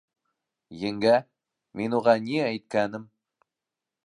—Еңгә, 0.83 1.13
мин 1.81 1.99
уға 1.99 2.17
ни 2.25 2.41
әйткәнем? 2.49 3.07